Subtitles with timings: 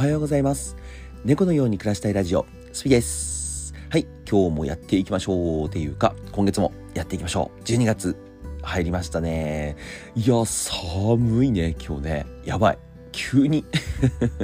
[0.00, 0.78] はようございます。
[1.26, 3.74] 猫のように暮らしたいラジオスピです。
[3.90, 7.62] はい今日もやっていきましょうっていうか今月もやっていきましょう。
[7.64, 8.16] 12月
[8.62, 9.76] 入りましたね。
[10.16, 12.26] いや寒いね今日ね。
[12.46, 12.78] やばい。
[13.12, 13.66] 急に。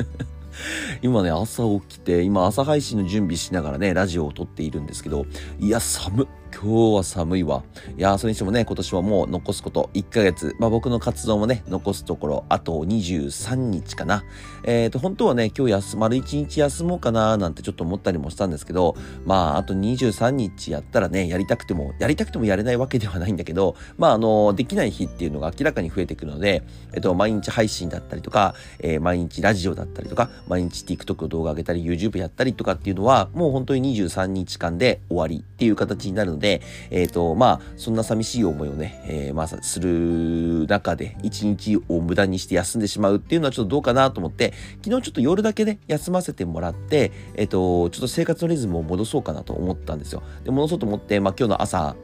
[1.01, 5.25] 今ね、朝起きて、今朝配信の準備しながらね、ラジオを撮っているんですけど、
[5.59, 7.65] いや、寒今日は寒いわ。
[7.99, 10.57] いやーそれにしてもね、今年はもう残すこと1ヶ月。
[10.59, 14.25] まあ僕の活動もね、残すところ、あと23日かな。
[14.65, 18.97] えっ、ー、と、本当はね、今日休、丸1日休もうかなーなんてちょっと思ったりもしたんですけど、
[19.27, 26.63] まああと23日やったらね、やりたくても、やりたくてもやれないわけではないんだけど、まああの、できない日っていうのが明らかに増えてくるので、
[26.95, 44.53] えっ、と、毎日配信だったりとか、えー、毎日ラジオだったりとか、毎日 TikTok の動画上げたり、YouTube やったりとかっていうのは、もう本当に23日間で終わりっていう形になるので、で、えっ、ー、と、まあ、そんな寂しい思いをね、えー、まあ、する中で、一日を無駄にして休んでしまうっていうのはちょっとどうかなと思って、
[44.85, 50.23] 昨日ちょっと夜だけね、休ませてもらって、えっ、ー、と、ちょっと生活のリズムを戻そうかなと思ったんですよ。
[50.45, 51.97] で、戻そうと思って、まあ、今日の朝、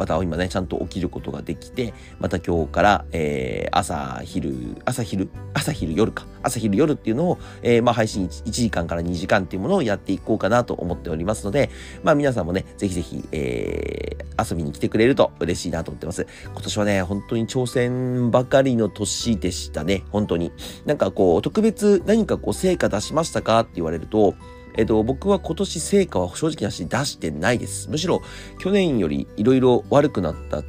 [0.00, 11.68] また今ね、ちゃんと起きることができて、また今日から、えー、朝、昼、朝昼、朝昼夜か、朝昼夜っていうのを、えー、まあ配信 1, 1時間から2時間っていうものをやっていこうかなと思っておりますので、
[12.02, 16.26] まあ皆さんもね、ぜひぜひ、えー、遊びに来てくれると嬉しいなと思ってます。
[16.46, 20.50] 今年はね、本当に挑戦ばかりの年でしたね、本当に。
[20.86, 24.34] なんかこう、特別何かこう成果出しましたかって言われると、
[24.80, 27.90] えっと、僕は今年成果は正直なし出してないです。
[27.90, 28.22] むしろ
[28.58, 30.62] 去年よりいろいろ悪くなった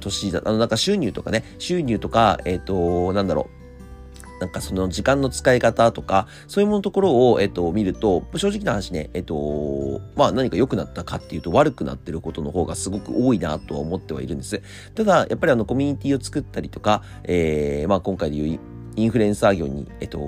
[0.00, 3.56] 年だ、あの、なんか収入とかね、収入とか、えっと、なんだろう。
[4.38, 14.60] なんかその時間の使い方とか、そういうものところを、えっと、見ると、正直な話ね、えっと、まあ何か良くなったかっていうと悪くなってることの方がすごく多いなとは思ってはいるんです。
[14.94, 18.60] ただ、やっぱりあのコミュニティを作ったりとか、えー、まあ今回でいう
[18.96, 20.18] インフルエンサー業に、えっと、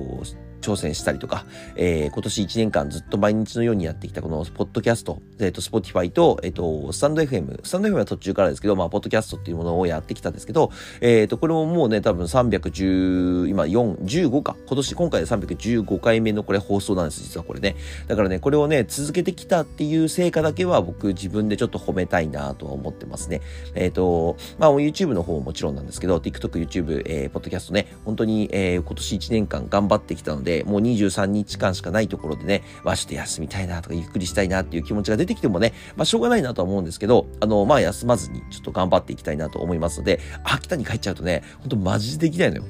[0.61, 10.71] 挑戦したりとか、えー、今年1年間ずっと毎日のようにやってきたこのポッドキャスト、えっ、ー、と、 Spotify と、えっ、ー、と、スタンド FM、スタンド FM は途中からですけど、まあ、ポッドキャストっていうものをやってきたんですけど、
[11.01, 14.57] えっ、ー、と、これももうね、多分310、今4、15か。
[14.67, 17.77] 今年、今回で315回目のこれ放送なんです、実はこれね。
[18.07, 23.41] だからね、これをね、続けてきたっていう成果だけは僕自分でちょっと褒めたいなとは思ってますね。
[23.75, 42.65] えっ、と、まあ、YouTube の方ももちろんなんですけど、TikTok、YouTube、えー、ポッドキャストね、本当に、えー、今年1年間頑張ってきたので、でもう23日間しかないところでね、わ、ちょっと休みたいなとか、ゆっくりしたいなっていう気持ちが出てきてもね、まあ、しょうがないなとは思うんですけど、あの、まあ、休まずにちょっと頑張っていきたいなと思いますので、秋田に帰っちゃうとね、ほんとマジでできないのよ。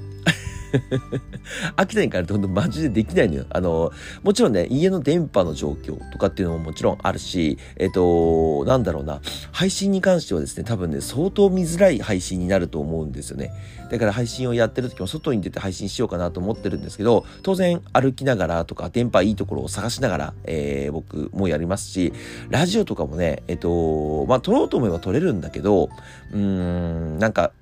[1.76, 3.46] 秋田に帰ると本当マジでできないのよ。
[3.50, 3.92] あの、
[4.22, 9.20] もちろんね、家の電波の状況とかっていうのももちろんあるし、えっと、なんだろうな、
[9.52, 13.52] 配信に関してはですね、多分ね、相当見づらい配信になると思うんですよね。
[13.90, 22.12] だから配信をやってる時も外に出て配信しようかなと思ってるんですけど、当然歩きながらとか、電波いいところを探しながら、えー、僕もやりますし、
[22.50, 25.88] ラジオとかもね、えっと、まあ、撮ろうと思えば撮れるんだけど、
[26.32, 27.52] うーん、なんか、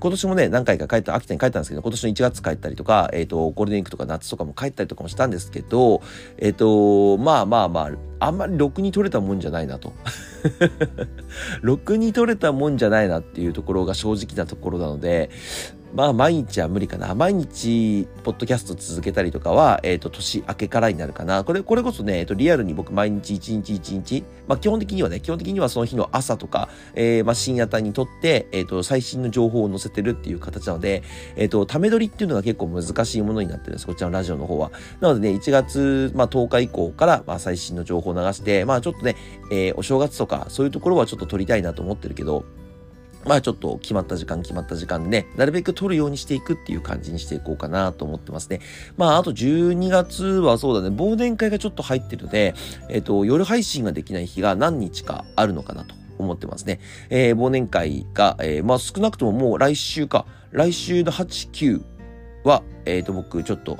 [0.00, 6.02] 今年もね、何回か帰った、秋田に帰ったんですけど、今年の1月帰ったりとか、えっ、ー、と、ゴールデンウィークとか夏とかも帰ったりとかもしたんですけど、
[6.38, 9.92] えっ、ー、と、まあまあまあ、あんまりろくに取れたもんじゃないなと。
[11.62, 15.30] ろくに取れたもんじゃないなっていうところが正直なところなので、
[15.94, 17.14] まあ毎日は無理かな。
[17.14, 21.44] 毎日、ポッドキャスト続けたりとかは、えっ、ー、と、年明けからになるかな。
[21.44, 31.02] これ、これこそね、えっ、ー、と、リアルに僕毎日一日一日、まあ基本的にはね、基本的にはその日の朝とか、えー、まあ深夜帯にとって、えっ、ー、と、最新の情報を載せてるっていう形なので、
[31.36, 33.86] えっ、と、ため撮りっていうのが結構難しいものになってるんです。
[33.86, 34.70] こちらのラジオの方は。
[35.00, 39.16] なのでね、1月、まあ10日以降から、まあ最新の情報を流して、まあちょっとね、
[39.50, 42.44] えお正月とか、そういうところはちょっと撮りたいなと思ってるけど、
[43.28, 48.60] まあちょっと決まった時間決まった時間で、なるべく取るようにしていくっていう感じにしていこうかなと思ってますね。
[48.96, 52.54] まああと12月はそうだね、忘年会がちょっと入ってるので、
[52.88, 56.80] えっ、ー、と、夜配信ができない日が何日かあるのかなと思ってますね。
[57.10, 61.82] えー、忘年会が、えー、まあ少なくとももう来週か、来週の8、9
[62.44, 63.78] は、えっ、ー、と僕ちょっと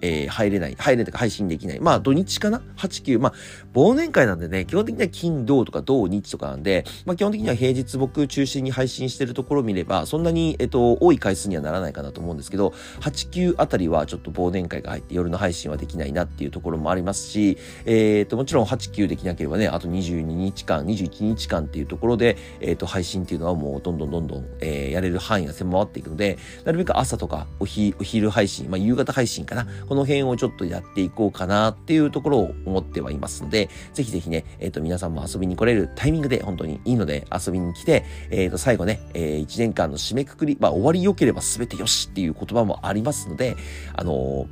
[0.00, 1.80] えー、入れない、入れないとか配信できない。
[1.80, 3.20] まあ土日かな ?8、9。
[3.20, 3.32] まあ
[3.74, 29.66] 忘年会なんでね、基本的には金、土とか土日とかなんで、まあ基本的には平日僕中心に配信してるところを見れば、そんなに、えっと、多い回数にはならないかなと思うんですけど、8、9あたりはちょっと忘年会が入って夜の配信はできないなっていうところもありますし、えっ、と、もちろん8、9できなければね、あと22日間、21日間っていうところで、えっ、と、配信っていうのはもうどんどんどんどん、えー、やれる範囲が狭まっていくので、なるべく朝とかおひお昼配信、まあ夕方配信かな。
[29.90, 43.56] この辺をちょっとやっていこうかなっていうところを思ってはいますので、ぜひぜひね、えっ、ー、と、皆さんも遊びに来れるタイミングで本当にいいので遊びに来て、えっ、ー、と、最後ね、えー、1年間の締めくくり、まあ、終わり良ければ全てよしっていう言葉もありますので、
[43.96, 44.46] あの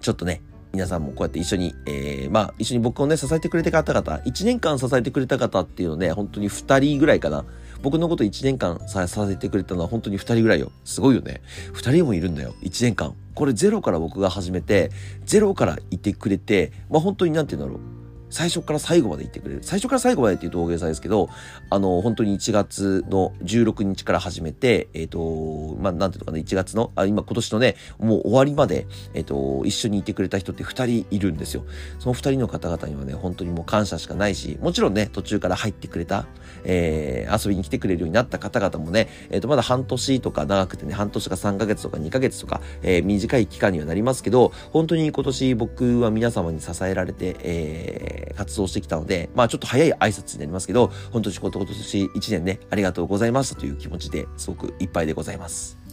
[0.00, 0.40] ちょっとね、
[0.72, 7.44] 皆さんもこうやって一緒に、えー、まあ、一緒に僕をね、支えてくれた方々、1年間支えてくれた方っていうのね、本当に2人ぐらいかな。
[7.82, 10.72] 僕のこと1年間させてくれたのは本当に2人ぐらいよ。
[10.84, 11.40] すごいよね。
[11.74, 12.54] 2人もいるんだよ。
[12.62, 13.14] 1年間。
[13.34, 14.90] これゼロから僕が始めて、
[15.24, 17.97] ゼロからいてくれて、まあ本当になんて言うんだろう。
[18.30, 19.60] 最初から最後まで行ってくれる。
[19.62, 21.28] 最初から最後までっていうと大げさですけど、
[21.70, 31.64] あの、本当に1月の16日から始めて、えっ、ー、と、まあ、なんていうのかな、1月の、あ、今今年のね、もう終わりまで、えっ、ー、と、一緒にいてくれた人って2人いるんですよ。
[31.98, 36.26] その2人の方々にはね、本当にもう感謝しかないし、もちろんね、途中から入ってくれた、
[36.64, 55.87] えー、遊びに来てくれるようになった方々もね、えっ、と、まだ半年とか長くてね、半年か3ヶ月とか2ヶ月とか、え短い期間にはなりますけど、本当に今年僕は皆様に支えられて、えー活動してきたので、まあちょっと早い挨拶になりますけど、本当に今年1年ね、ありがとうございますという気持ちですごくいっぱいでございます。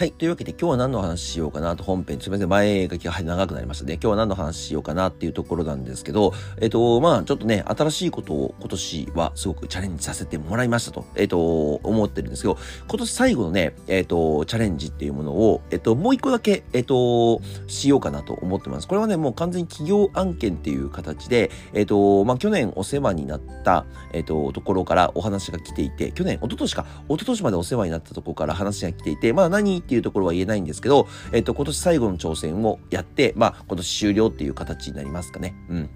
[0.00, 0.12] はい。
[0.12, 2.48] というわけで今日は何の話しようかなと本編、すみません。
[2.48, 3.96] 前書きが長くなりましたね。
[3.96, 12.56] 今日は何の話しようかなっていうところなんですけど、えっ、と、まあちょっとね、新しいことを今年はすごくチャレンジさせてもらいましたと、えっ、と、思ってるんですけど、
[12.88, 18.88] 今年最後のね、えっ、と、チャレンジっていうものを、えっ、と、もう一個だけ、えっ、と、しようかなと思ってます。
[18.88, 35.56] これはね、もう完全に企業案件っていう形で、えっ、と、まあ去年お世話になった、えっ、と、ところからお話が来ていて、去年、一昨年か、一昨年までお世話になったところから話が来ていて、まあ何ていうところは言えないんですけど、えっと、今年最後の挑戦をやって、まあ、今年終了っていう形になりますかね。
[35.68, 35.90] うん。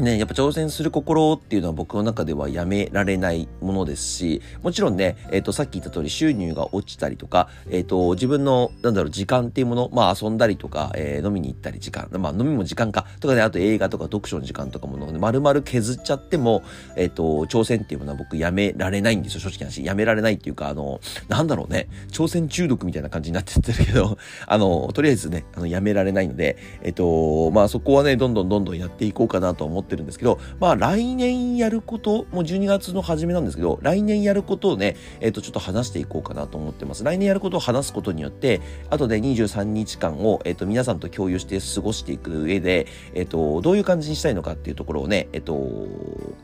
[0.00, 16.62] ね、やっぱ挑戦する心っていうのは僕の中ではやめられないものですし、もちろんね、えっ、ー、と、さっき言った通り収入が落ちたりとか、えっ、ー、と、自分の、なんだろう、時間っていうもの、まあ遊んだりとか、えー、飲みに行ったり時間、まあ飲みも時間か、とかね、あと映画とか読書の時間とかもの、ね、丸々削っちゃっても、
[16.96, 19.84] えっ、と、挑戦っていうものは僕やめられないんですよ、正直な話。
[19.84, 37.04] やめられないっていうか、あの、なんだろうね、挑戦中毒みたいな感じになってってるけど、 あの、とりあえずね、あの、やめられないので、えっ、と、まあそこはね、どんどんどんどんやっていこうかなと思っててるんですけど、まあ来年やること、もう12月の初めなんですけど、来年やることをね、えっ、ー、と、ちょっと話していこうかなと思ってます。
[37.04, 45.86] 来年やることを話すことによって、あとで23日間を、えっ、ー、と、皆さんと共有して過ごしていく上で、えっ、ー、と、どういう感じにしたいのかっていうところをね、えっ、と、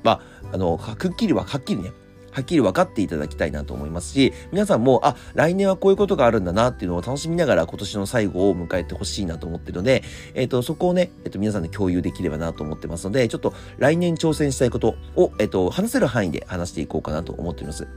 [0.02, 0.20] まあ、
[0.52, 1.93] あの、くっきりは、はっきりね、
[2.36, 10.02] はっきり分かっていただきたいなと思いますし、皆さんも、あ、来年はこういうことがあるんだなっていうのを楽しみながら今年の最後を迎えてほしいなと思ってるので、
[10.34, 17.88] えっ、ー、と、そこをね、えっ、ー、と、皆さんで共有できればなと思ってますので、ちょっと来年挑戦したいことを、えっ、ー、と、話せる範囲で話していこうかなと思っております。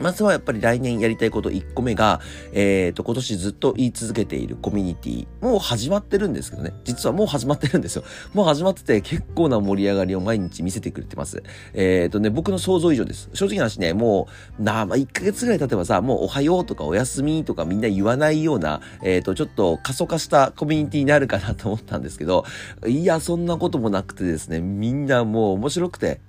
[0.00, 2.20] まずはやっぱり来年やりたいこと1個目が、
[2.52, 6.74] えっ、ー、と、今年ずっと言い続けているコミュニティ、もう始まってるんですけどね。
[6.84, 8.04] 実はもう始まってるんですよ。
[8.32, 11.42] もう始まってて結構な盛り上がりを毎日見せてくれてます。
[11.74, 13.30] えっ、ー、とね、僕の想像以上です。
[13.34, 22.44] 正直な話ね、もう、なまあ、1ヶ月ぐらい経てばさ、もうおはようとかおやすみとかみんな言わないような、えっ、ー、と、ちょっと過疎化したコミュニティになるかなと思ったんですけど、
[22.86, 26.20] いや、そんなこともなくてですね、みんなもう面白くて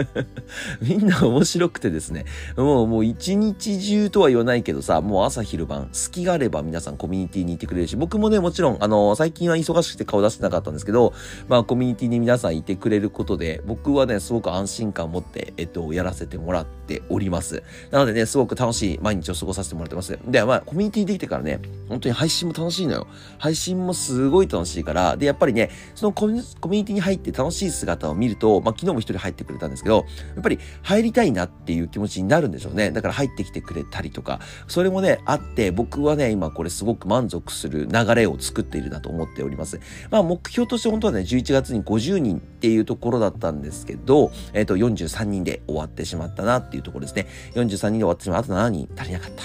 [0.80, 2.24] みんな面白くてですね、
[2.56, 11.12] もう、もう一日中とは言わないけどさ、もう朝昼晩、隙があれば皆さんコミュニティにいてくれるし、僕もね、もちろん、あの、最近は忙しくて顔出してなかったんですけど、
[11.48, 17.62] まあ、コミュニティに皆さんいてくれることで、僕はね、すごく安心感を持って、えっと、やらせてもらっております。
[17.90, 20.18] なのでね、すごく楽しい毎日を過ごさせてもらってます。
[20.26, 23.06] で、まあ、コミュニティできてからね、本当に配信も楽しいのよ。
[23.38, 32.75] 配信もすごい楽しいから、で、やっぱりね、そのコミュニティに入って楽しい姿を見ると、まあ、昨日も一人入ってくれたんですけど、やっぱり入りたいなっていう気持ちになるんでしょうね。
[32.76, 39.80] ねだから入ってきてくれたりとか、それもね、あって、僕はね、今これすごく満足する流れを作っているなと思っております。
[40.10, 47.26] まあ、目標として本当はね、11月に50人っていうところだったんですけど、えっ、ー、と、43人で終わってしまったなっていうところですね。
[47.54, 48.40] 43人で終わってしまう。
[48.40, 49.44] あと7人足りなかった。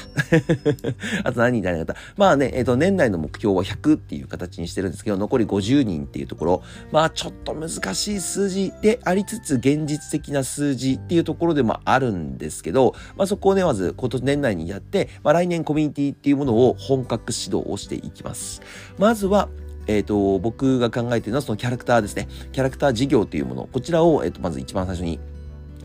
[1.30, 1.96] あと7人足りなかった。
[2.18, 18.64] まあね、えっ、ー、と、年内の目標は100っていう形にしてるんですけど、残り50人っていうところ、まあ、ちょっと難しい数字でありつつ、現実的な数字っていうところでもあるんですけど、まあ、そこをね、まず、今年年内にやって、まあ、来年コミュニティっていうものを本格指導をしていきます。
[18.98, 19.48] まずは、
[19.86, 22.28] えっ、ー、と、僕が考えているのはそのキャラクターですね。
[22.52, 25.20] キャラクター事業というもの、こちらを、えっ、ー、と、まず一番最初に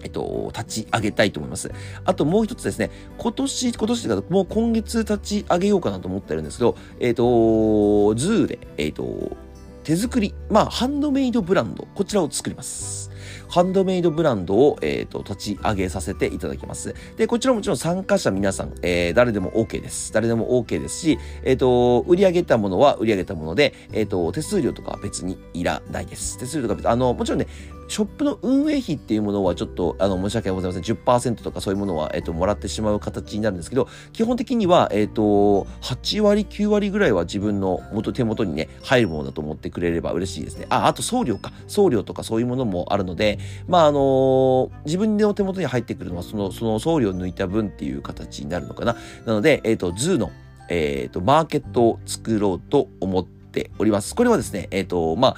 [0.02, 1.71] えっと、立ち上げたいと思います。
[2.07, 9.37] あともう一つですね、今年、今年というか、もう今月立ち上げようかなと思ってるんですけど、えっと、ズーで、えっと、
[9.85, 13.05] 手作り、まあ、ハンドメイドブランド、こちらを作ります。
[13.48, 16.94] ハンドメイドブランドを、えっ、と、立ち上げさせていただきます。
[17.16, 20.12] で、こちらもちろん参加者皆さん、えー、誰でも OK です。
[20.12, 26.38] 誰でも OK ですし、えっ、と、売り上げたものは売り上げたもので、えっ、と、手数料とかは別にいらないです。
[26.38, 27.46] 手数料とか別、あの、もちろんね、
[27.88, 30.97] ショップの運営費っていうものはちょっと、あの、申し訳ございません。
[30.97, 40.66] 10%とかそういうものは、えっ、と、もらってしまう形になるんですけど、基本的には、えっ、と、8割、9割ぐらいは自分の元、手元にね、入るものだと思ってくれれば嬉しいですね。
[40.69, 41.52] あ、あと送料か。
[41.69, 43.38] 送料とかそういうものもあるので、
[43.69, 48.97] まあ、あの自分の手元に入ってくるのは、その、その送料を抜いた分っていう形になるのかな。
[49.25, 50.31] なので、えっ、と、ズーの、
[50.69, 54.14] えっ、と、マーケットを作ろうと思っております。
[54.14, 55.37] これはですね、えっ、と、まあ、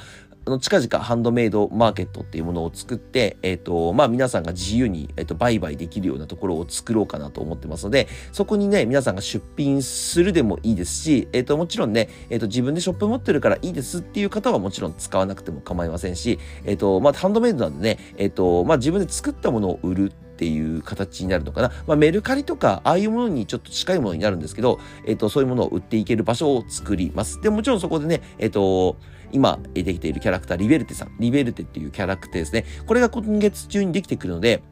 [0.49, 21.73] あの、近々ハンドメイドマーケットっていうものを作って、えっ、ー、と、まあ皆さんが自由に、えっ、ー、と、売買できるようなところを作ろうかなと思ってますので、そこにね、皆さんが出品するでもいいですし、えっ、ー、と、もちろんね、えっ、と、自分でショップ持ってるからいいですっていう方はもちろん使わなくても構いませんし、えっ、と、まあハンドメイドなんでね、えっ、と、まあ自分で作ったものを売るっていう形になるのかな。
[21.87, 27.41] まあ、メルカリとか、ああいうものにちょっと近いものになるんですけど、えっ、と、そういうものを売っていける場所を作ります。
[27.43, 28.97] で、もちろんそこでね、えっ、と、
[29.33, 31.17] 今できているキャラクター、リベルテさん。
[31.19, 32.65] リベルテっていうキャラクターですね。
[32.87, 34.63] これが今月中にできてくるので、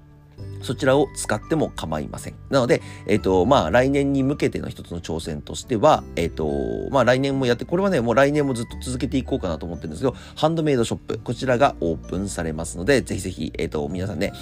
[0.63, 2.35] そちらを使っても構いません。
[2.51, 14.33] なので、えっ、ー、と、まあ、来年に向けての一つの挑戦としては、えっ、ー、と、まあ、来年もやって、これはね、もう来年もずっと続けていこうかなと思ってるんですけど、ハンドメイドショップ、こちらがオープンされますので、ぜひぜひ、えっ、ー、と、皆さんね、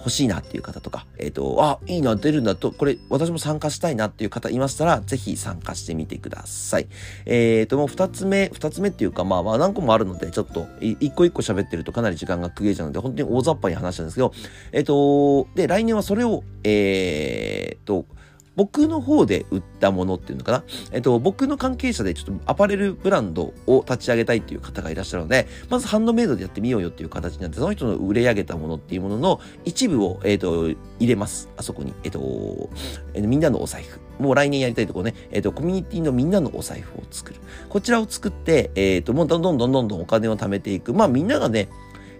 [0.00, 6.88] 欲しいなっていう方とか、えっ、と、あ、いいな、出るんだと、これ、私も参加したいなっていう方いましたら、ぜひ参加してみてください。
[7.26, 14.32] えっ、と、もう二つ目、二つ目っていうか、まあまあ何個もあるので、ちょっと、一個一個喋ってるとかなり時間が区切れちゃうので、本当に大雑把に話したんですけど、
[14.72, 18.06] えっ、と、で、来年はそれを、えっ、と、
[18.56, 20.64] 僕の方で売ったものっていうのかな？
[20.92, 31.48] えっと、僕の関係者でちょっとアパレルブランドを立ち上げたいっていう方がいらっしゃるので、まずハンドメイドでやってみようよっていう形になって、その人の売れ上げたものっていうものの一部を、えっと、入れます。
[31.56, 31.94] あそこに。
[32.04, 32.70] えっと、
[33.14, 34.00] えっとみんなのお財布。
[34.22, 37.40] もう来年やりたいとこね、えっと、コミュニティのみんなのお財布を作る。
[37.68, 40.92] こちらを作って、えっと、もうどんどんどんどんどんお金を貯めていく。
[40.92, 41.68] まあみんながね、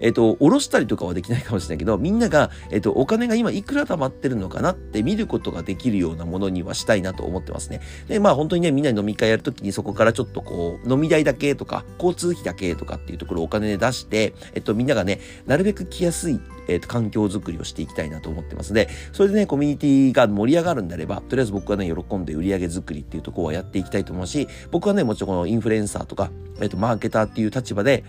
[0.01, 7.81] えっ、と、下ろしたりとかはできないかもしれないけど、みんなが、えっ、と、お金が今いくら貯まってるのかなって見ることができるようなものにはしたいなと思ってますね。
[8.09, 26.31] で、まあ本当にね、みんなに飲み会やるときにそこからちょっとこう、飲み代だけとか、交通費だけとかっていうところをお金で出して、えっと、みんながね、なるべく来やすい、えっと、環境づくりをしていきたいなと思ってますので、それでね、コミュニティが盛り上がるんであれば、とりあえず僕はね、喜んで売り上げ作りっていうところはやっていきたいと思うし、僕はね、もちろんこのインフルエンサーとか、
[26.61, 28.05] えっと、マーケターっていう立場で、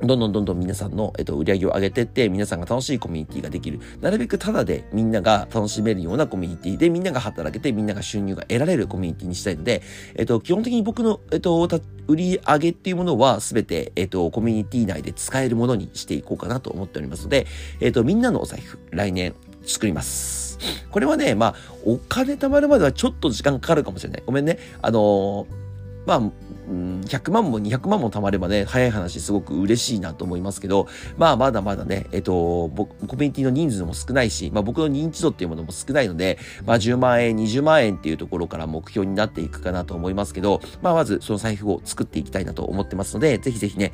[0.00, 3.80] どんどんどんどん皆さんの、えっと、売り上げを上げてって、皆さんが楽しいコミュニティができる。
[4.00, 9.82] なるべくただでみんなが楽しめるようなコミュニティで、みんなが働けて、みんなが収入が得られるコミュニティにしたいので、
[10.14, 11.68] えっと、基本的に僕の、えっと、
[12.06, 17.46] 売り上げっていうものは、すべて、えっと、コミュニティ内で使えるものにしていこうかなと思っておりますので、
[17.80, 20.58] えっと、みんなのお財布、来年、作ります。
[20.90, 24.22] これはね、まあ、お金貯まるまではちょっと時間かかるかもしれない。
[24.24, 24.58] ごめんね。
[24.80, 25.68] あのー
[26.08, 26.22] まあ、
[26.68, 43.92] 100万も200万も貯まればね、早い話すごく嬉しいなと思いますけど、まあまだまだね、えっと、僕、コミュニティの人数も少ないし、まあ僕の認知度っていうものも少ないので、まあ10万円、20万円っていうところから目標になっていくかなと思いますけど、まあまずその財布を作っていきたいなと思ってますので、ぜひぜひね、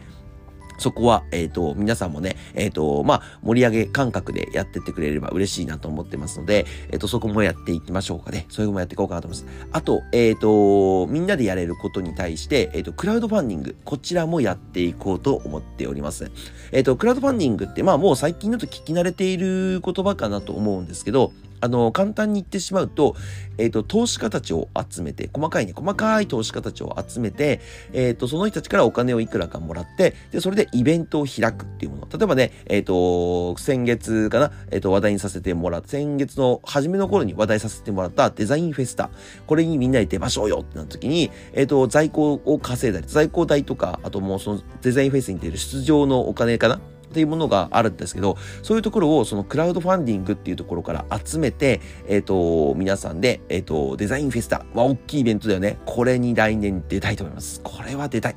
[0.79, 8.47] そこは、えっ、ー、と、皆さんもね、えっ、ー、と、まあ、盛り上げ感覚でやってってくれれば嬉しいなと思ってますので、えっ、ー、と、そこもやっていきましょうかね。
[8.49, 9.69] それもやっていこうかなと思います。
[9.73, 16.31] あと、えっ、と、みんなでやれることに対して、えっ、と、クラウドファンディング、こちらもやっていこうと思っております。
[16.73, 21.33] えっ、と、クラウドファンディングって、まあ、もう最近だと聞き慣れている言葉かなと思うんですけど、
[21.65, 23.17] あの、簡単に言ってしまうと、
[23.57, 27.61] えっ、ー、と、投資家たちを集めて、細かいね、細かい投資家たちを集めて、
[27.95, 32.09] えっ、ー、と、その人たちからお金をいくらかもらって、で、それでイベントを開くっていうもの。
[32.13, 39.09] 例えばね、えっ、ー、と、先月かな、えっ、と、話題にさせてもらった、先月の初めの頃に話題させてもらったデザインフェスタ。
[39.47, 46.79] これにみんなで出ましょうよってなった時に、えっ、と、在庫を稼いだり、在庫代とか、あともうそのデザインフェスに出る出場のお金かな
[47.15, 55.79] っていうものがあるんですけど、そういうところをそのクラウドファンディングっていうところから集めて、えっ、ー、と、皆さんで、えっ、ー、と、デザインフェスタ、まあ、大きいイベントだよね。
[55.87, 57.61] これに来年出たいと思います。
[57.63, 58.37] これは出たい。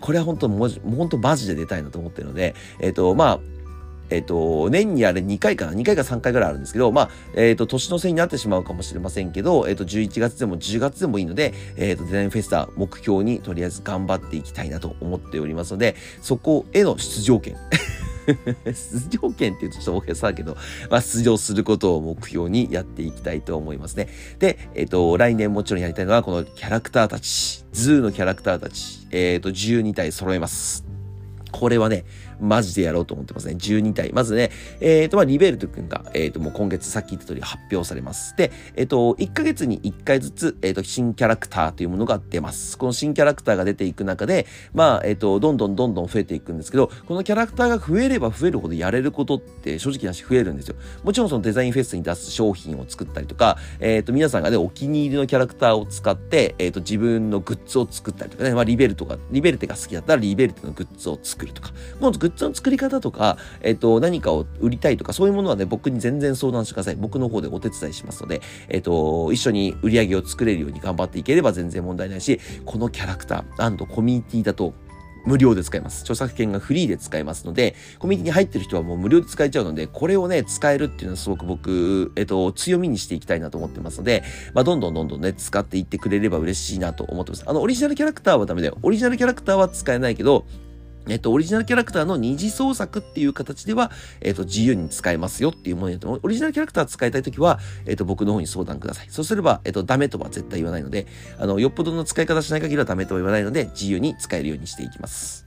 [0.00, 3.40] これは本当、もう本当マジで出たいなと思ってるので、えっ、ー、と、まあ、
[4.10, 17.56] えっ、ー、と、年にあれ2回かな ?2 回か3回ぐらいあるんですけど、まあ、えっ、ー、と、年の瀬になってしまうかもしれませんけど、えっ、ー、と、11月でも10月でもいいので、えっ、と、デザインフェスタ目標にとりあえず頑張っていきたいなと思っておりますので、そこへの出場権。
[18.64, 20.56] 出場権って言うとちょっと大げさだけど、
[20.90, 24.08] まあ、出場することを目標にやっていきたいと思いますね。
[24.38, 30.84] で、えっ、ー、と、来年もちろんやりたいのは、このキャラクターたち、ズーのキャラクターたち、えっ、ー、と、12体揃えます。
[31.52, 32.04] これはね、
[32.44, 33.54] マジでやろうと思ってますね。
[33.54, 34.12] 12体。
[34.12, 38.36] まずね、えっ、ー、と、まあ、リベルト君が、えっ、ー、と、もう今月さっき言った通り発表されます。
[38.36, 42.78] で、えっ、ー、と、1ヶ月に1回ずつ、えっ、と、新キャラクターというものが出ます。
[42.78, 50.76] この新キャラクターが出ていく中で、まあ、えっ、と、どんどんどんどん増えていくんですけど、このキャラクターが増えれば増えるほどやれることって正直なし増えるんですよ。
[51.02, 66.96] もちろんそのデザインフェスに出す商品を作ったりとか、えっ、と、皆さんがね、お気に入りのキャラクターを使って、えっ、と、自分のグッズを作ったりとかね、まあ、リベルトが、リベルテが好きだったらリベルテのグッズを作るとか、もうグッズの作り方とか、えっ、と、何かを売りたいとか、そういうものはね、僕に全然相談してください。
[66.96, 74.74] 僕の方でお手伝いしますので、えっ、と、一緒に売り上げを作れるように頑張っていければ全然問題ないし、このキャラクター、コミュニティだと、
[75.24, 76.02] 無料で使えます。
[76.02, 84.22] 著作権がフリーで使えますので、コミュニティに入ってる人はもう無料で使えちゃうので、これをね、使えるっていうのはすごく僕、えっと、強みにしていきたいなと思ってますので、
[84.52, 87.44] まあ、どんどんどんどんね、使っていってくれれば嬉しいなと思ってます。
[87.46, 88.78] あの、オリジナルキャラクターはダメだよ。
[88.82, 90.46] オリジナルキャラクターは使えないけど、
[91.08, 99.06] えっと、オリジナルキャラクターの二次創作っていう形では、えっと、自由に使えますよっていうものにオリジナルキャラクター使いたいときは、えっと、僕の方に相談ください。
[99.10, 101.06] そうすれば、えっと、ダメとは絶対言わないので、
[101.38, 105.43] あの、よっぽどの使い方しない限りはダメとは言わないので、自由に使えるようにしていきます。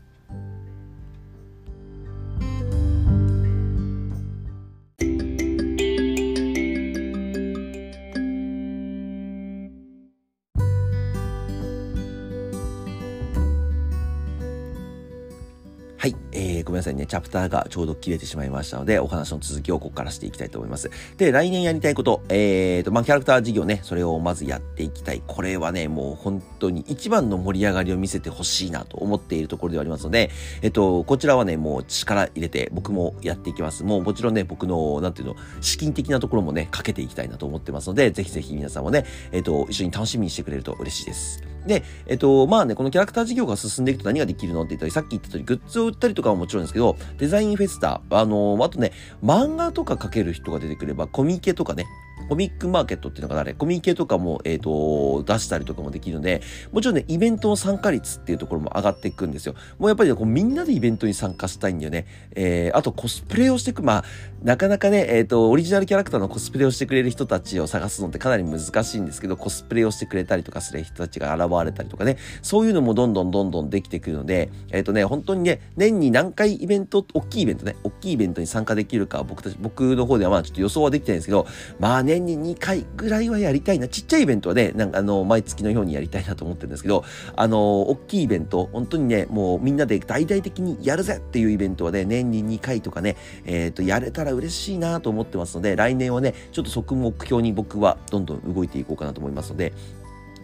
[16.07, 17.05] はい、えー、ごめんなさいね。
[17.05, 20.89] チャプターがちょうど切れてしまいましたので、お話の続きをここからしていきたいと思います。
[21.17, 25.21] で、来年やりたいこと、えーと、まあ、キャラクター事業ね、それをまずやっていきたい。
[25.27, 33.83] これはね、もう本当に一番の盛り上がりを見せてほしいなと思っているところではありますので、えっと、こちらはね、もう力入れて僕もやっていきます。
[33.83, 41.56] もうもちろんね、僕の、なんていうの、資金的なところもね、かけていきたいなと思ってますので、ぜひぜひ皆さんもね、えっと、一緒に楽しみにしてくれると嬉しいです。
[41.67, 48.91] で、えっと、まあね、このキャラクター事業が進んでいくと何ができるのって言ったり、さっき言った通り、グッズを売ったりとかももちろんですけど、デザインフェスタ、あのあとね、
[49.23, 51.85] 漫画とか描ける人が出てくれば、コミケとかね、
[52.29, 59.55] コミックマーケットっていうのがあれ、コミケとかも、えっ、ー、と、出したりとかもできるので、もちろんね、イベントの参加率っていうところも上がっていくんですよ。
[59.79, 62.05] もうやっぱり、ね、こうみんなでイベントに参加したいんだよね。
[62.35, 63.83] えー、あとコスプレをしていく。
[63.83, 64.03] まあ、
[64.43, 81.47] なかなかね、えっ、ー、と、オリジナルキャラクターのコスプレをしてくれる人たちを探すのってかなり難しいんですけど、コスプレをしてくれたりとかする人たちが現れたりとかね、そういうのもどんどんどんどんできてくるので、えっ、ー、とね、本当にね、年に何回イベント、大きいイベントね、大きいイベントに参加できるか、僕たち、僕の方ではまあちょっと予想はできてないんですけど、
[81.79, 83.87] まあね年に2回ぐらいはやりたいな。
[83.87, 87.03] ちっちゃいイベントはね、なんかあの、毎月のようにやりたいなと思ってるんですけど、
[87.35, 93.15] あの、大きいイベント、本当にね、もうみんなで大々的にやるぜっていうイベントはね、年に2回とかね、
[93.45, 99.73] えっ、ー、と、やれたら嬉しいなと思ってますので、来年はね、ちょっと即目標に僕はどんどん動いていこうかなと思いますので、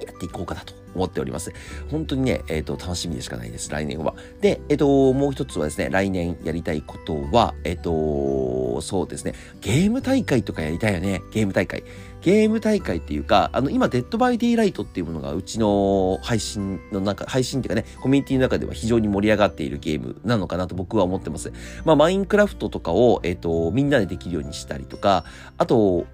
[0.05, 1.51] やっていこうかなと思っております。
[1.89, 4.15] 本当にね、えっ、ー、と、楽しみでしかないです、来年は。
[4.41, 11.83] で、えっ、ー、と、もう一つはですね、来年やりたいことは、えっ、ー、と、そうですね、ゲーム大会とかやりたいよね、ゲーム大会。
[12.21, 21.51] ゲーム大会っていうか、あの、今、 Dead by Daylight っていうものがうちの配信の中、配信っていうかね、コミュニティの中では非常に盛り上がっているゲームなのかなと僕は思ってます。
[21.83, 25.25] まあ、マインクラフトとかを、えっ、と、みんなでできるようにしたりとか、
[25.57, 26.05] あと、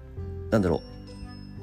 [0.50, 0.89] なんだろう、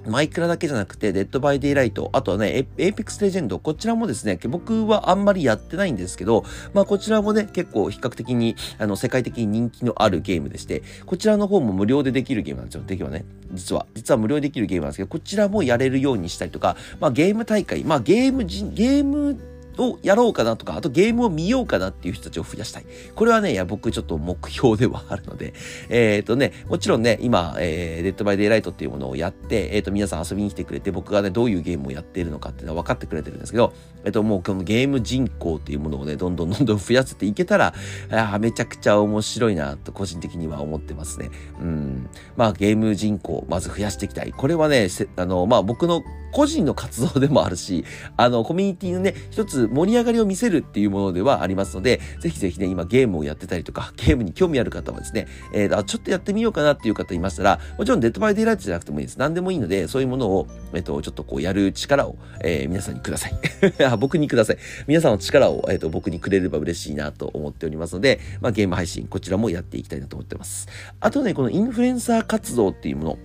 [0.08, 6.44] マイクラだけじゃなくて、 Dead by Daylight、あとはね、 Apex Legend、こちらもですね、僕はあんまりやってないんですけど、
[6.74, 12.84] まあこちらもね、結構比較的に、あの、世界的に人気のあるゲームでして、こちらの方も無料でできるゲームなんですよ。
[12.86, 13.86] できはね、実は。
[13.94, 19.38] 実は無料でできるゲームなんですけど、こちらもやれるようにしたりとか、まあゲーム大会、まあゲーム、ゲーム、
[19.78, 22.86] をやろうかなとか、あとゲームを見ようかなっていう人たちを増やしたい。
[23.16, 25.54] これはね、いや、僕ちょっと目標ではあるので、
[25.90, 37.74] えっ、ー、とね、もちろんね、今、えー、 Dead by Daylight っていうものをやって、えっ、ー、と、皆さん遊びに来てくれて、僕がね、どういうゲームをやっているのかっていうのは分かってくれてるんですけど、えっ、と、もうこのゲーム人口っていうものをね、どんどん どんどん増やせていけたら、
[38.12, 41.30] あめちゃくちゃ面白いな、と個人的には思ってますね。
[41.62, 42.10] うん。
[42.36, 44.32] まあ、ゲーム人口、まず増やしていきたい。
[44.32, 47.86] これはね、あの、まあ、僕の個人の活動でもあるし、
[48.18, 59.18] あの、コミュニティのね、一つ盛り上がりを見せるっていうものではありますので、ぜひぜひね、今ゲームをやってたりとか、 ゲームに興味ある方はですね、えー、ちょっとやってみようかなっていう方いましたら、もちろん Dead by Daylight じゃなくてもいいです。
[59.18, 63.34] 何でもいいので、そういうものを、えっ、ー、と、ちょっとこうやる力を、えー、皆さんにください。
[64.00, 64.58] 僕にください。
[64.88, 70.68] 皆さんの力を、えっ、ー、と、僕にくれれば嬉しいなと思っておりますので、まあ、ゲーム配信、こちらもやっていきたいなと思ってます。
[71.00, 73.18] あとね、このインフルエンサー活動っていうもの、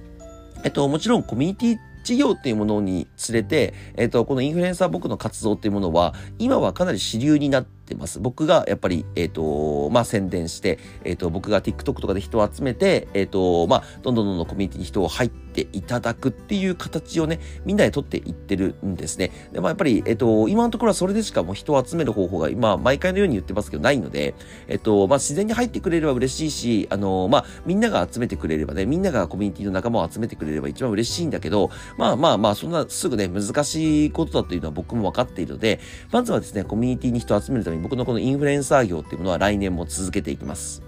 [0.64, 8.20] えっと、もちろんコミュニティ事業っていうものにつれて、えっ、と、このインフルエンサー僕の活動っていうものは、今はかなり主流になってってます。
[8.20, 19.30] 僕がやっぱり、えっ、ー、と、まあ、宣伝して、えっ、ー、と、僕が TikTok とかで人を集めて、えっ、ー、と、まあ、どんどんどんどんコミュニティに人を入っていただくっていう形をね、みんなで取っていってるんですね。
[19.52, 24.34] で、まあ、やっぱり、えっ、と、今のところはそれでしかもう人を集める方法が今、毎回のように言ってますけど、ないので、
[24.68, 40.82] えっ、と、まあ、自然に入ってくれれば嬉しいし、あの、まあ、みんなが集めてくれればね、みんながコミュニティの仲間を集めてくれれば一番嬉しいんだけど、まあまあまあ、そんなすぐね、難しいことだというのは僕も分かっているので、まずはですね、コミュニティに人を集めるために僕のこのインフルエンサー業っていうものは来年も続けていきます。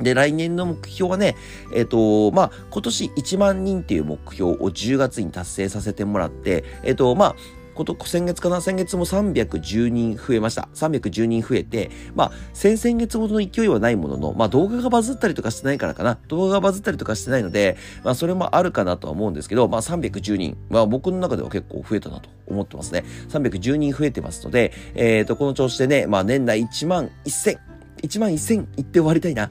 [0.00, 1.36] で、来年の目標はね、
[1.72, 7.36] えっ、と、まあ、今年1万人っていう目標を10月に達成させてもらって、えっ、と、まあ、
[7.76, 10.68] こと先月かな先月も310人増えました。
[10.74, 16.18] 310人増えて、まあ、先々月ほどの勢いはないものの、まあ、動画がバズったりとかしてないからかな。
[16.28, 23.04] 動画がバズったりとかしてないので、まあ、それもあるかなとは思うんですけど、まあ、310人まあ、僕の中では結構増えたなと思ってますね。
[23.28, 27.58] 310人増えてますので、えっ、ー、と、この調子でね、まあ、年内1万1000、
[28.06, 29.50] 1万1000いって終わりたいな。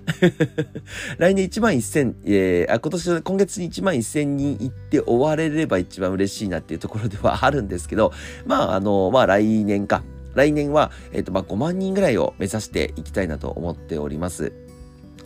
[1.17, 8.11] 来年1万1000、えー、あ、今年、今月に1万1000人行って終われれば一番嬉しいなっていうところではあるんですけど、
[8.45, 10.03] まあ、あの、まあ来年か。
[10.33, 14.64] 来年は、えっ、ー、と、まあ5万人ぐらいを目指していきたいなと思っております。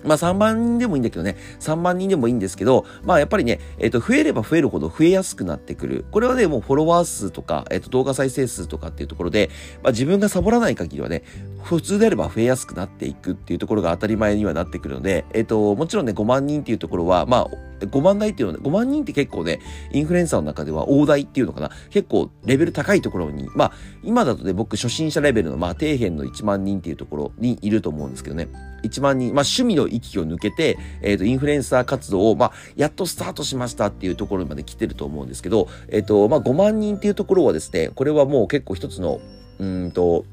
[0.03, 6.05] まあ3万人でもいいんだけどね、3万人でもいいんですけど、まあやっぱりね、えっ、と、増えれば増えるほど増えやすくなってくる。
[6.11, 9.49] これはね、もうフォロワー数とか、えっ、と、動画再生数とかっていうところで、
[9.83, 11.23] まあ自分がサボらない限りはね、
[11.63, 19.59] 普通であれば増えやすくなっていくっていうところが当たり前にはなってくるので、えっ、と、もちろんね、5万人っていうところは、まあ、5万台っていうのは、5万人って結構ね、
[19.91, 21.71] インフルエンサーの中では大台っていうのかな。
[21.89, 23.71] 結構レベル高いところに、まあ、
[24.03, 28.47] 今だとね、僕初心者レベルの、まあ、底辺の1万人っていうところにいると思うんですけどね。
[28.83, 39.19] 1万人、まあ、趣味の域を抜けて、えっ、ー、と、インフルエンサー活動を、まあ、やっとスタートしましたっていうところまで来てると思うんですけど、えっ、ー、と、まあ、5万人っていうところはですね、これはもう結構一つの、
[39.59, 40.25] うんと、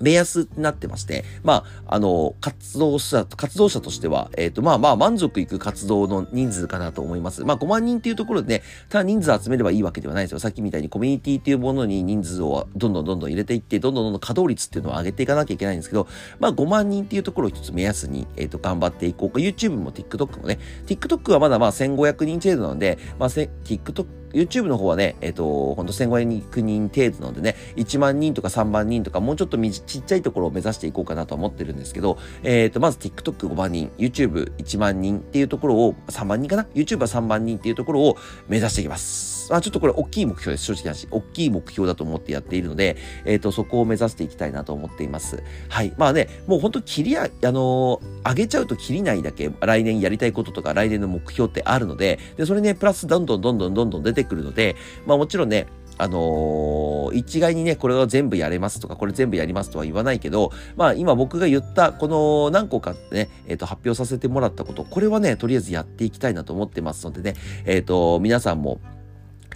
[0.00, 7.44] 目安になってまして、まあ、あの、活動者、活動者としては、えっ、ー、と、まあまあ、満足いく活動の人数かなと思います。
[7.44, 10.38] まあ、5万人っていうところでね、ただ人数集めればいいわけではないですよ。
[10.38, 16.06] さっきみたいにコミュニティっていうものに人数をどんどんどんどん入れていって、どんどんどんどん稼働率っていうのを上げていかなきゃいけないんですけど、
[16.38, 19.38] まあ、5万人っていうところを一つ目安に、えっ、ー、と、頑張っていこうか。
[19.40, 38.16] YouTube も TikTok もね、TikTok はまだまあ1500人程度なので、まあ、TikTok YouTube の方はね、えっ、ー、と、ほんと1500人程度なのでね、1万人とか3万人とか、もうちょっとみじちっちゃいところを目指していこうかなと思ってるんですけど、えっ、ー、と、まず TikTok5 万人、YouTube1 万人っていうところを、3万人かな ?YouTube は3万人っていうところを
[38.48, 39.37] 目指していきます。。
[39.50, 40.64] まあちょっとこれ大きい目標です。
[40.64, 41.08] 正直な話。
[41.10, 45.42] 大きい目標だと思ってやっているので、えっ、ー、と、そこを目指していきたいなと思っています。
[45.68, 45.92] はい。
[45.96, 55.66] まあね、もう本当切りあ、あのー、上げちゃうと切りないだけ、来年やりたいこととか来年の目標ってあるので、で、それね、プラスどんどんどんどんどんどん出てくるので、まあもちろんね、
[55.98, 67.34] あのー、一概にね、これは全部やれますとか、これ全部やりますとは言わないけど、まあ今僕が言った、この何個かね、えっ、ー、と発表させてもらったこと、これはね、とりあえずやっていきたいなと思ってますのでね、
[67.64, 68.80] えっ、ー、と、皆さんも、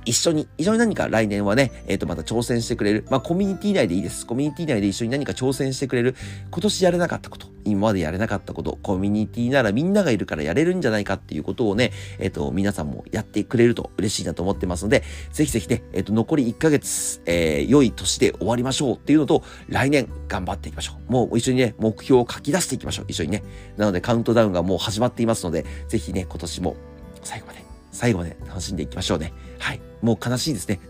[0.04, 3.06] 一緒に、一緒に何か来年はね、えっ、ー、と、また挑戦してくれる。
[3.10, 4.26] まあ、コミュニティ内でいいです。
[4.26, 6.16] コミュニティ内で一緒に何か挑戦してくれる。
[6.50, 21.12] 今年やれなかったこと、今までやれなかったこと、コミュニティならみんながいるからやれるんじゃないかっていうことをね、えっ、ー、と、皆さんもやってくれると嬉しいなと思ってますので、ぜひぜひね、えっ、ー、と、残り1ヶ月、えー、良い年で終わりましょうっていうのと、来年頑張っていきましょう。
[21.12, 23.04] もう一緒にね、目標を書き出していきましょう。
[23.08, 23.42] 一緒にね。
[23.76, 26.76] なので、カウントダウンがもう始まっていますので、ぜひね、今年も
[27.22, 29.32] 最後まで、最後まで楽しんでいきましょうね。
[29.58, 29.80] はい。
[30.02, 30.80] もう悲しいですね。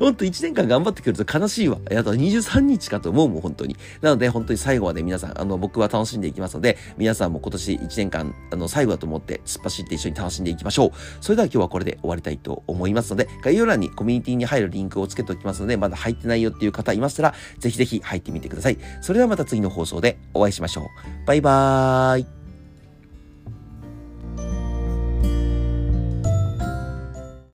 [0.00, 1.78] ほんと1年間頑張ってくると悲しいわ。
[1.86, 3.76] あと23日かと思うもん、本当に。
[4.00, 10.90] なので、本当に最後まで皆さん、あの、僕は楽しんでいきますので、皆さんも今年1年間、あの、最後だと思って突っ走って一緒に楽しんでいきましょう。
[11.20, 18.78] それでは今日はこれで終わりたいと思いますので、概要欄にコミュニティに入るリンクをつけておきますので、まだ入ってないよっていう方いましたら、ぜひぜひ入ってみてください。
[19.00, 20.84] それではまた次の放送でお会いしましょう。
[21.26, 22.39] バイバーイ。